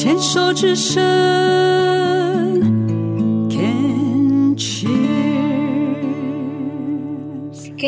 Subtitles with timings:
[0.00, 0.94] 牵手之声
[3.50, 5.16] ，Can cheers，Can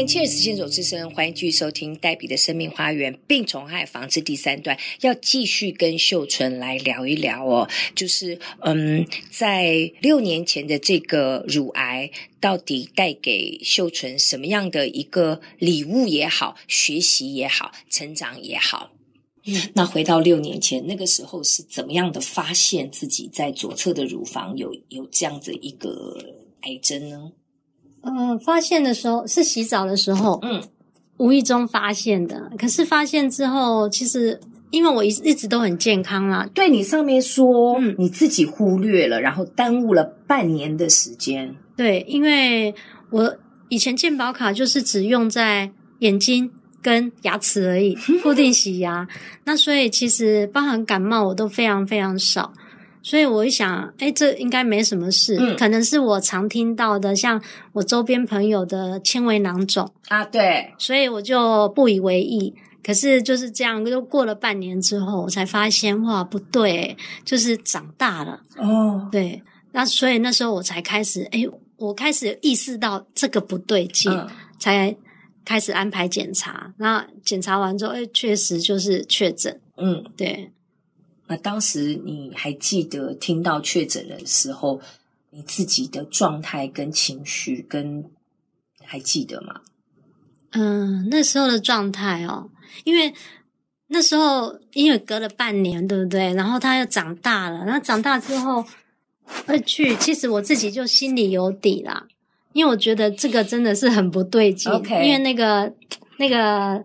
[0.08, 18.90] cheers，牵手之声，欢迎继续收听黛比的生命花园病虫害防治第三段，要继续跟秀纯来聊一聊哦，就是嗯，在六年前的这个乳癌，到底带给秀纯什么样的一个礼物也好，学习也好，成长也好。
[19.50, 26.16] 嗯，那回到六年前，那个时候是怎么样的发现自己在左侧的乳房有有这样的一个
[26.62, 27.32] 癌症呢？
[28.02, 30.62] 呃，发现的时候是洗澡的时候，嗯，
[31.18, 32.50] 无意中发现的。
[32.56, 34.40] 可是发现之后，其实
[34.70, 36.48] 因为我一一直都很健康啦。
[36.54, 41.56] 对，你上面说，嗯，你自己忽略了，然后耽误了半年的时间。
[41.76, 42.74] 对，因为
[43.10, 43.36] 我
[43.68, 46.52] 以前健保卡就是只用在眼睛。
[46.82, 49.06] 跟牙齿而已， 固定洗牙。
[49.44, 52.52] 那所以其实包含感冒我都非常非常少。
[53.02, 57.40] 所以我一想，诶，这应该没什么事，嗯，可能是我常听到的，像
[57.72, 62.54] 我周边朋友的纤维囊肿啊，对，所以我就不以为意。
[62.84, 66.94] 可是就是这样，又过了半年之后，我才发现哇，不对，
[67.24, 69.08] 就是长大了哦。
[69.10, 74.28] 对，那所以那时候我才开始，诶，我开始意识到这个不对劲，嗯，
[74.58, 74.94] 才。
[75.50, 79.60] 开始安排检查，那检查完之后，哎，确实就是确诊。
[79.76, 80.52] 嗯，对。
[81.26, 84.80] 那当时你还记得听到确诊的时候，
[85.30, 88.04] 你自己的状态跟情绪，跟
[88.84, 89.62] 还记得吗？
[90.52, 92.48] 嗯，那时候的状态哦，
[92.84, 93.12] 因为
[93.88, 96.32] 那时候因为隔了半年，对不对？
[96.34, 98.64] 然后他又长大了，然后长大之后，
[99.46, 102.06] 呃，去，其实我自己就心里有底啦。
[102.52, 105.72] 因为我觉得这个真的是很不对劲.因为那个
[106.18, 106.84] 那个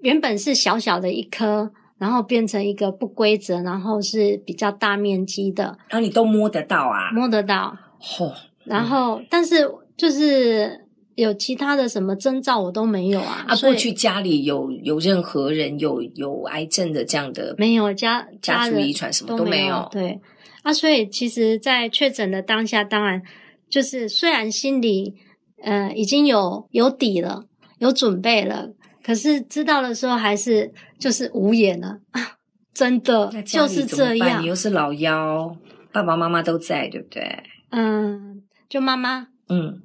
[0.00, 7.76] 原本是小小的一颗，然后变成一个不规则，然后是比较大面积的，然后你都摸得到啊，摸得到。
[8.18, 10.84] 哦，然后、嗯、但是就是
[11.14, 13.46] 有其他的什么征兆我都没有啊。
[13.48, 19.88] 啊，过去家里有有任何人有有癌症的这样的没有家家族遗传什么都没有。
[19.90, 20.20] 对
[20.62, 23.22] 啊，所以其实，在确诊的当下，当然。
[23.68, 25.14] 就是虽然心里
[25.62, 27.46] 呃已经有有底了，
[27.78, 28.72] 有准备了，
[29.02, 32.36] 可是知道的时候还是就是无言了啊！
[32.72, 34.42] 真的就是这样。
[34.42, 35.56] 你又是老幺，
[35.92, 37.42] 爸爸妈妈都在，对不对？
[37.70, 39.28] 嗯，就妈妈。
[39.48, 39.82] 嗯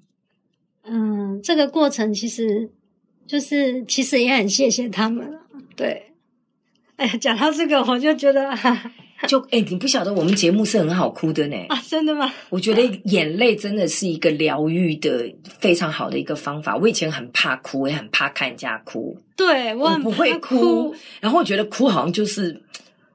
[0.84, 2.72] 嗯，这个过程其实
[3.25, 5.40] 就是其实也很谢谢他们。
[5.75, 6.12] 对，
[6.98, 8.52] 哎呀，讲到这个我就觉得。
[9.28, 11.82] 就哎、欸，你不晓得我们节目是很好哭的呢啊！
[11.88, 12.32] 真的吗？
[12.50, 16.76] 我觉得眼泪真的是一个疗愈的非常好的一个方法。
[16.76, 19.18] 我以前很怕哭，也很怕看人家哭。
[19.36, 22.62] 对，我很我不会哭，然后我觉得哭好像就是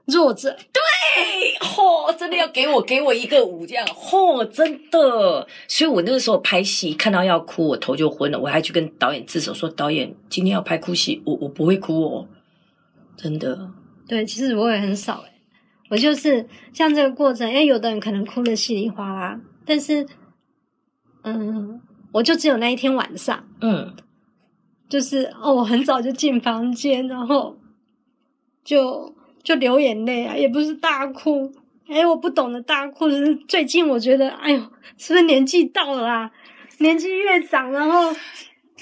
[0.06, 0.50] 弱者。
[0.72, 0.80] 对，
[1.60, 5.46] 吼、哦，真的要给我给我一个舞这样，吼、哦，真的。
[5.68, 8.38] 所以我那个时候拍戏看到要哭，我头就昏了。
[8.38, 12.28] 我还去跟导演自首说：“导演，今天要拍哭戏，我我不会哭哦，
[13.16, 13.70] 真的。”
[14.08, 15.32] 对，其实我也很少哎。
[15.88, 20.06] 我就是像这个过程，因为有的人可能哭的稀里哗啦，但是，
[21.22, 21.80] 嗯，
[22.12, 23.94] 我就只有那一天晚上，嗯，
[24.88, 27.56] 就是哦，我很早就进房间，然后
[28.64, 31.52] 就就流眼泪啊，也不是大哭，
[31.88, 34.58] 哎，我不懂得大哭，只是最近我觉得，哎呦，
[34.98, 36.30] 是不是年纪到了啊？
[36.78, 38.12] 年纪越长，然后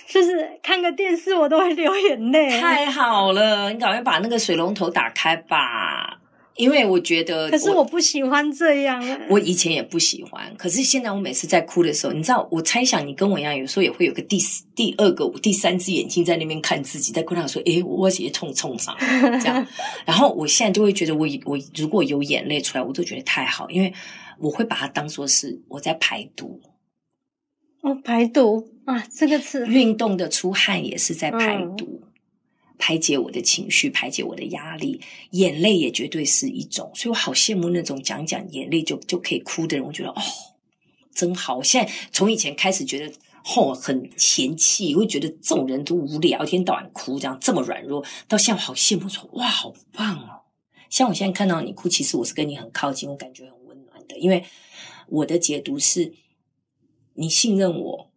[0.09, 2.51] 就是看个电视我都会流眼泪。
[2.61, 5.94] 太好了，你赶快把那个水龙头打开吧。
[6.57, 9.21] 因为我觉得，可是我不喜欢这样啊。
[9.29, 14.39] 我以前也不喜欢，可是现在我每次在哭的时候，你知道，我猜想你跟我一样，有时候也会有个第
[14.77, 19.67] 第二个、第三只眼睛在那边看自己，在哭上说：“诶，我姐冲冲上。”这样。
[20.07, 23.93] 然后我现在就会觉得我，我我如果有眼泪出来，我都觉得太好，因为
[24.39, 26.61] 我会把它当做是我在排毒。
[27.83, 29.67] 哦，排毒啊，这个词。
[29.67, 32.01] 运动的出汗也是在排毒。
[32.03, 32.04] 嗯
[32.79, 39.87] 排解我的情绪，排解我的压力，眼泪也绝对是一种，所以我好羡慕那种讲讲眼泪就就可以哭的人。
[39.87, 40.23] 我觉得哦，
[41.15, 41.59] 真好。
[41.59, 43.13] 我现在从以前开始觉得
[43.57, 50.43] 哦很嫌弃，会觉得这种人都无聊，一天到晚哭这样这么软弱，到现在我好羡慕说哇，好棒哦！
[50.91, 54.45] 像我现在看到你哭，其实我是跟你很靠近，我感觉很温暖的，因为
[55.09, 56.13] 我的解读是
[57.15, 58.11] 你信任我。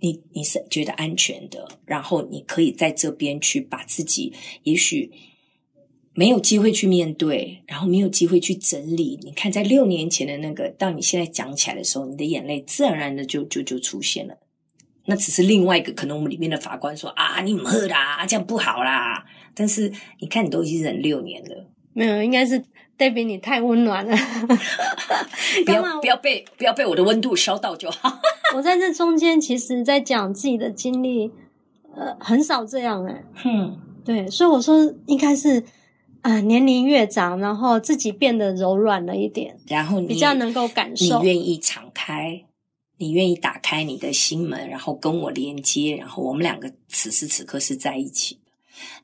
[0.00, 5.10] 你你是觉得安全的，然后你可以在这边去把自己，也许
[6.14, 9.18] 没有机会去面对，然后没有机会去整理。
[9.22, 14.36] 你看，在六年前的那个，到你现在讲起来的时候，你的眼泪自然而然的就就就出现了。
[15.06, 19.24] 那只是另外一个，可能我们里面的法官说啊，你喝啦，这样不好啦。
[19.54, 19.90] 但是
[20.20, 22.62] 你看，你都已经忍六年了，没有，应该是
[22.98, 24.16] ，Debbie 你太温暖了，
[25.64, 28.20] 不要不要被不要被我的温度烧到就好。
[28.54, 31.30] 我在这中间，其实在讲自己的经历，
[31.94, 33.24] 呃，很少这样哎、欸。
[33.44, 35.60] 嗯，对，所以我说应该是
[36.22, 42.44] 啊、呃，年龄越长，然后自己变得柔软了一点，然后你比较能够感受，你愿意敞开，
[42.96, 48.38] 你愿意打开你的心门，然后跟我连接，然后我们两个此时此刻是在一起。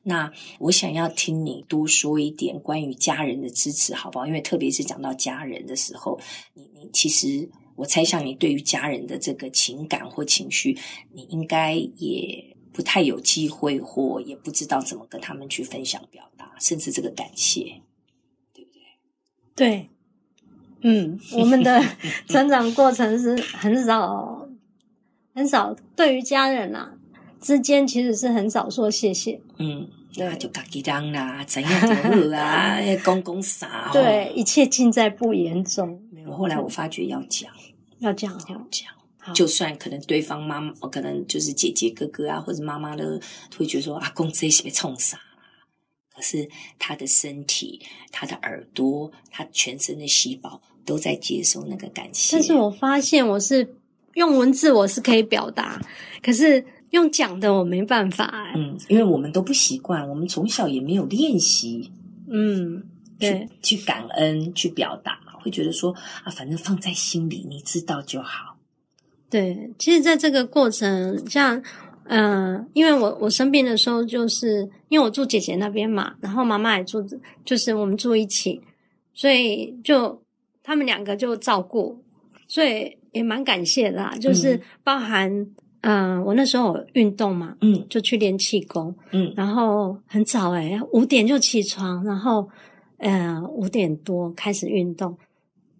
[0.03, 4.27] 那我想要听你多说一点关于家人的支持，好不好？
[4.27, 6.19] 因为特别是讲到家人的时候，
[6.53, 10.77] 你你其实我猜想你对于家人的这个情感或情绪，
[11.11, 17.81] 你应该也不太有机会，或也不知道怎么跟他们去分享、表达，甚至这个感谢，
[18.53, 18.81] 对不对？
[19.55, 19.89] 对，
[20.81, 21.81] 嗯， 我们的
[22.27, 24.47] 成长过程是很少
[25.33, 26.94] 很少对于家人啊。
[27.45, 29.87] 之间其实是很少说谢谢，嗯，
[30.17, 36.01] 那，就自己当啦，怎样就好啊， 公公傻，对，一切尽在不言中。
[36.11, 37.51] 没有，后来我发觉要讲，
[37.99, 43.21] 要讲，要讲，就算可能对方妈妈，可能就是姐姐、哥哥啊，或者妈妈的，
[43.55, 45.23] 会觉得说阿公这些被冲傻了。
[46.15, 46.49] 可是
[46.79, 47.79] 他的身体、
[48.11, 52.37] 他的耳朵、他全身的细胞都在接受那个感谢。
[52.37, 53.75] 但是我发现，我是
[54.15, 55.79] 用文字我是可以表达，
[56.23, 56.65] 可是。
[56.95, 61.91] 用讲的我没办法哎，嗯，因为我们都不习惯，我们从小也没有练习，
[62.29, 62.81] 嗯，
[63.19, 65.93] 对，去感恩，去表达，会觉得说
[66.23, 68.55] 啊，反正放在心里，你知道就好。
[69.29, 71.61] 对，其实，在这个过程，像，
[72.05, 77.05] 嗯、呃，因为我我生病的时候，就是因为我住姐姐那边嘛，然后妈妈也住，
[77.43, 78.61] 就是我们住一起，
[79.13, 80.23] 所以就
[80.63, 82.01] 他们两个就照顾，
[82.47, 85.45] 所以也蛮感谢的啦，就是包含。
[85.85, 92.49] 嗯嗯，我那时候有运动嘛，嗯，就去练气功，嗯，然后很早诶，五点就起床，然后，
[92.97, 95.15] 呃，五点多开始运动。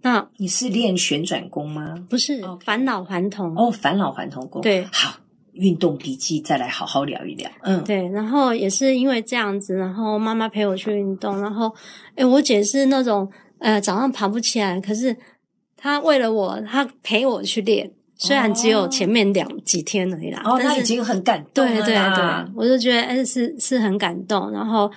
[0.03, 1.95] 那你是练旋转功吗？
[2.07, 3.55] 不是，返老还童。
[3.57, 4.61] 哦，返老还童功。
[4.61, 5.17] 对，好，
[5.53, 7.49] 运动笔记再来好好聊一聊。
[7.63, 11.73] 嗯，对，然后也是因为这样子，然后妈妈陪我去运动，然后，
[12.13, 13.27] 诶，我姐是那种，
[13.57, 15.17] 呃，早上爬不起来，可是
[15.75, 17.91] 她为了我，她陪我去练。
[18.17, 21.71] 虽然只有前面两几天而已啦，哦，但是那已经很感动了。
[21.71, 24.51] 对对对，我就觉得哎，是是很感动。
[24.51, 24.89] 然后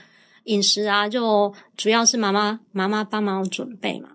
[0.45, 4.11] 饮食啊，就主要是妈妈妈妈帮忙准备嘛。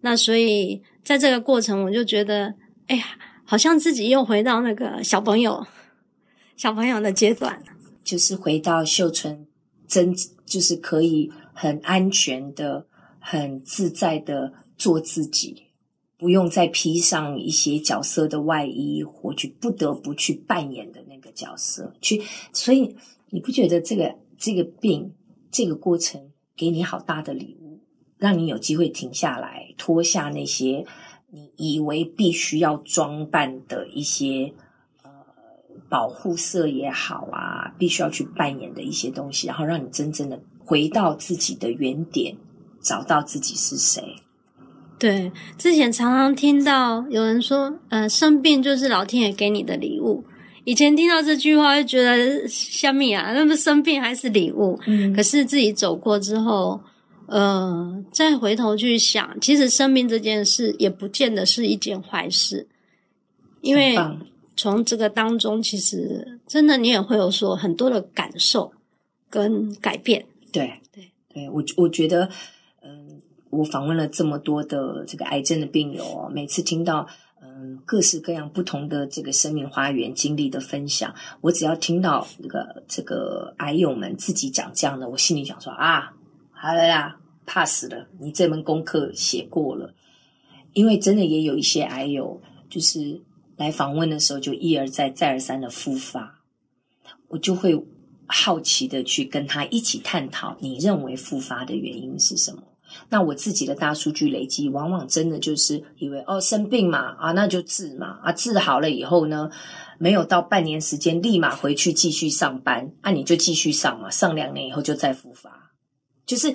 [0.00, 2.54] 那所以在这个过程，我就觉得
[2.86, 3.04] 哎呀，
[3.44, 5.66] 好像自己又回到那个小朋友
[6.56, 7.62] 小朋友的阶段，
[8.02, 9.46] 就是回到秀春
[9.86, 10.14] 真，
[10.46, 12.86] 就是可以很安全的、
[13.20, 15.64] 很自在的做自己。
[16.18, 22.22] 不用再披上一些角色的外衣，或去不得不去扮演的那个角色去，
[22.52, 22.96] 所以
[23.30, 25.12] 你不觉得这个这个病
[25.50, 27.80] 这个过程给你好大的礼物，
[28.16, 30.86] 让你有机会停下来，脱下那些
[31.30, 34.54] 你以为必须要装扮的一些
[35.02, 35.10] 呃
[35.90, 42.34] 保护色也好啊，必须要去扮演的一些东西，然后让你真正的回到自己的原点，
[42.80, 44.02] 找到自己是谁。
[44.98, 50.24] 对，之前常常听到有人说，呃，生病就是老天爷给你的礼物。
[50.64, 54.80] 以前听到这句话，就觉得虾米啊，那么生病还是礼物？
[54.86, 56.80] 嗯，可是自己走过之后，
[57.26, 62.66] 呃，再回头去想，其实生病这件事也不见得是一件坏事，
[63.60, 63.96] 因为
[64.56, 68.72] 从这个当中，其实真的你也会有说很多的感受
[69.28, 70.24] 跟改变。
[70.50, 72.30] 对对对，我我觉得。
[73.50, 77.06] 我访问了这么多的这个癌症的病友哦，每次听到
[77.40, 86.12] 嗯各式各样不同的这个生命花园经历的分享，我只要听到这个这个癌友们自己讲这样的，我心里想说啊，
[86.50, 89.94] 好了啦，pass 了，你这门功课写过了。
[90.72, 93.22] 因为真的也有一些癌友，就是
[93.56, 96.42] 来访问的时候就一而再再而三的复发，
[97.28, 97.82] 我就会
[98.26, 102.62] 好奇的去跟他一起探讨，你认为复发的原因是什么？
[103.08, 109.50] 那我自己的大数据累积，往往真的就是以为哦生病嘛啊，那就治嘛啊，治好了以后呢，
[109.98, 115.70] 没有到半年时间，立马回去继续上班，啊你就继续上嘛，上两年以后就再复发。
[116.24, 116.54] 就是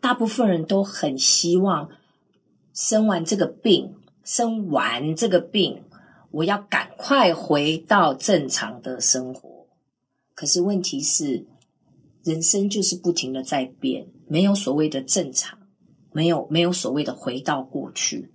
[0.00, 1.90] 大部分人都很希望
[2.72, 3.94] 生完这个病，
[4.24, 5.82] 生完这个病，
[6.30, 9.66] 我要赶快回到正常的生活。
[10.34, 11.44] 可是问题是，
[12.24, 15.59] 人生就是不停的在变，没有所谓的正常。
[16.12, 18.32] 没有没有所谓的回到过去，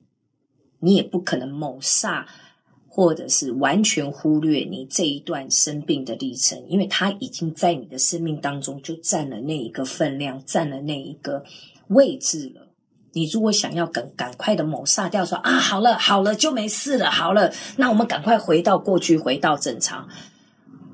[0.79, 2.25] 你也不可能抹煞，
[2.88, 11.44] 或者是完全忽略你这一段生病的历程，因为它已经在你的生命当中就占了那一个分量，占了那一个
[11.89, 12.67] 位置了。
[13.13, 20.08] 你如果想要赶赶快的抹杀掉说，啊好了好了就没事了，好了，那我们赶快回到过去，回到正常。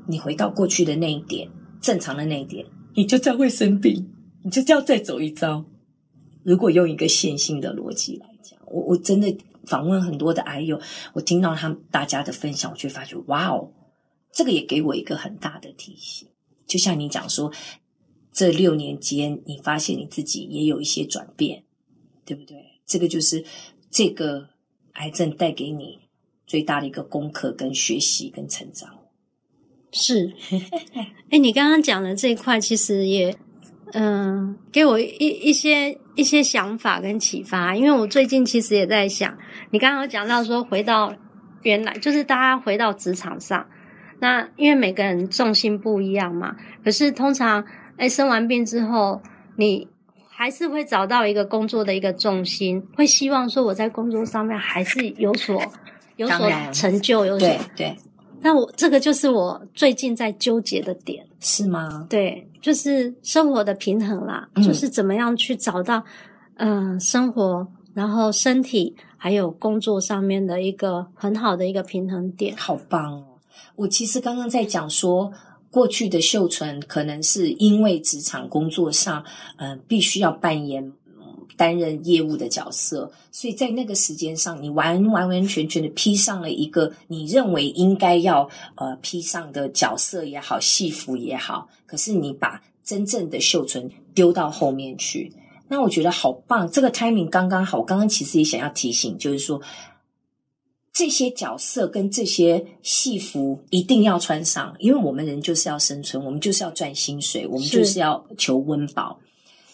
[0.08, 1.48] 你回到过去的那一点，
[1.82, 4.12] 正常的那一点，你就将会生病，
[4.44, 5.66] 你就要再走一遭。
[6.44, 10.80] 如果用一个线性的逻辑来讲，我我真的访问很多的癌友，
[11.14, 13.72] 我听到他们大家的分享，我就发觉哇哦，
[14.32, 16.28] 这个也给我一个很大的提醒。
[16.68, 17.52] 就像你讲说，
[18.32, 21.64] 这六年间你发现你自己也有一些转变。
[22.24, 22.56] 对不对？
[22.86, 23.44] 这个就是
[23.90, 24.48] 这个
[24.94, 26.00] 癌症带给你
[26.46, 28.90] 最大的一个功课、跟学习、跟成长。
[29.92, 30.32] 是，
[31.30, 33.36] 哎，你刚刚讲的这一块，其实也
[33.94, 37.76] 嗯、给我一一些一些想法跟启发。
[37.76, 39.38] 因为我最近其实也在想，
[39.70, 41.14] 你刚刚有讲到说，回到
[41.64, 43.66] 原来，就是大家回到职场上，
[44.20, 46.56] 那因为每个人重心不一样嘛。
[46.84, 47.66] 可是通常，
[47.98, 49.22] 哎，生完病之后，
[49.56, 49.88] 你。
[50.34, 55.62] 还是会找到一个工作的一个重心，会希望说我在工作上面还是有所
[56.16, 57.96] 有所成就，有所对对。
[58.42, 62.08] 那我这个就是我最近在纠结的点，是吗？
[62.10, 66.04] 对，就是生活的平衡啦，嗯、就是怎么样去找到
[66.56, 72.56] 嗯、呃、生活，然后身体还有工作上面的一个很好的一个平衡点。
[72.56, 73.26] 好棒哦！
[73.76, 75.34] 我其实刚刚在讲说。
[75.72, 79.24] 过去的秀纯可能是因为职场工作上，
[79.56, 80.92] 呃，必须要扮演
[81.56, 95.32] 担任业务的角色，所以在那个时间上，你完完完全全的披上了一个你认为应该要呃披上的角色也好，戏服也好，可是你把真正的秀存丢到后面去，
[95.68, 97.80] 那我觉得好棒，这个 timing 刚刚好。
[97.80, 99.62] 我刚刚其实也想要提醒，就是说。
[100.94, 109.18] 这些角色跟这些戏服一定要穿上，因为我们人就是要生存，我们就是要赚薪水，我们就是要求温饱。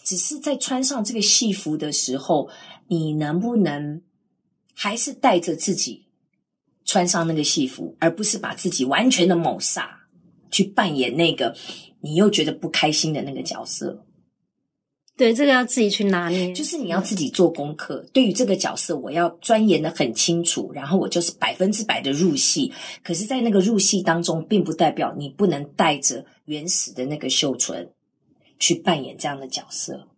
[0.08, 2.48] 只是在穿上这个戏服的时候，
[2.86, 4.00] 你能不能
[4.72, 6.06] 还是带着自己
[6.86, 10.06] 穿上那个戏服，而不是把自己完全的抹杀，
[10.50, 11.54] 去扮演那个
[12.00, 14.02] 你又觉得不开心的那个角色？
[15.14, 18.02] 对，这个要自己去拿捏，就是你要自己做功课。
[18.10, 22.72] 对于这个角色，我要钻研的很清楚，然后我就是百分之百的入戏。
[23.02, 27.86] 可是，在那个入戏当中，并不代表你不能带着原始的那个秀纯
[28.58, 30.08] 去扮演这样的角色。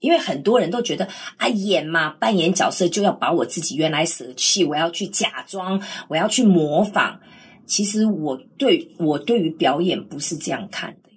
[0.00, 1.08] 因为很多人都觉得
[1.38, 7.20] 啊，演嘛，扮演角色就要把我自己原来舍弃，我要去假装，我要去模仿。
[7.66, 11.10] 其实我对我对于表演不是这样看的。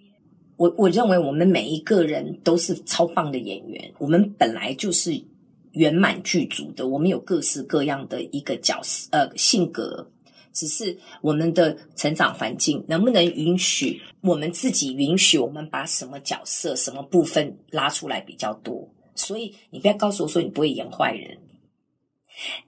[0.58, 5.24] 我我认为我们每一个人都是超棒的演员，我们本来就是
[5.72, 10.11] 圆满剧组的，我们有各式各样的一个角色呃性格，
[10.54, 21.38] 只是我们的成长环境能不能允许我们自己允许我们把什么角色什么部分拉出来比较多，所以你不要告诉我说你不会演坏人。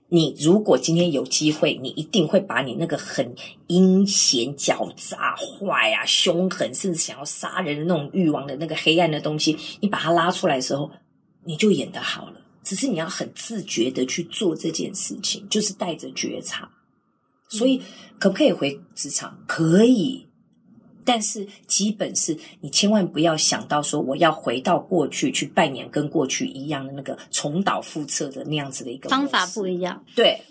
[0.10, 3.34] 你如果今天有机会，你一定会把你那个很
[3.68, 10.92] 阴险、狡诈、坏啊、凶狠，甚至想要杀人的那种欲望的那个黑暗的东西，你把它拉出来的时候，
[11.46, 12.42] 你就演得好了。
[12.62, 16.70] 只是你要很自觉的去做这件事情，就是带着觉察。
[17.58, 17.82] 所以，
[18.20, 19.38] 可不可以回职场？
[19.48, 20.28] 可以。
[21.06, 30.42] 但是基本是你千万不要想到说我要回到过去去扮演跟过去一样的那个重蹈覆辙的那样子的一个方法不一样，对，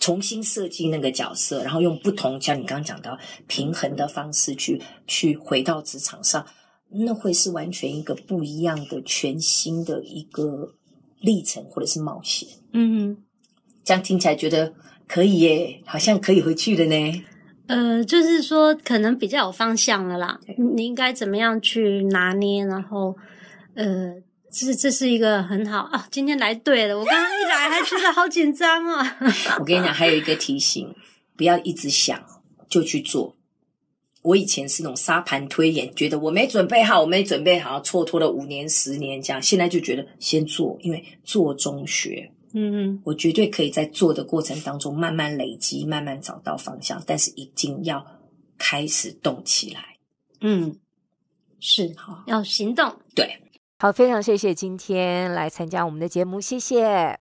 [0.00, 3.16] 重新设计那个角色，然后用不同像你刚刚讲到
[3.46, 6.44] 平衡的方式去去回到职场上，
[6.90, 10.74] 那会是完全一个不一样的全新的一个
[11.20, 12.48] 历程或者是冒险。
[12.72, 13.16] 嗯，
[13.84, 14.74] 这样听起来觉得
[15.08, 17.24] 可以耶，好像可以回去的呢。
[17.66, 20.38] 呃，就是说，可能比较有方向了啦。
[20.74, 22.64] 你应该怎么样去拿捏？
[22.64, 23.16] 然后，
[23.74, 24.14] 呃，
[24.50, 26.06] 这这是一个很好啊。
[26.10, 29.18] 今天来对了，我刚刚一来还觉得好紧张啊。
[29.60, 30.94] 我跟你讲，还有一个提醒，
[31.36, 32.18] 不要一直想
[32.68, 33.36] 就去做。
[34.22, 39.42] 我以前是那种沙盘推演，觉得我没准备好，我没准备好，蹉跎了五年、十年这样。
[39.42, 42.30] 现在就觉得先做，因为做中学。
[42.52, 48.04] 嗯嗯，我绝对可以在做的过程当中慢慢累积，慢慢找到方向，但是一定要
[48.56, 49.96] 开始动起来。
[50.40, 50.76] 嗯，
[51.60, 52.94] 是，好，要行动。
[53.14, 53.38] 对，
[53.78, 57.27] 好，非常谢谢今天来参加我们的节目，谢谢。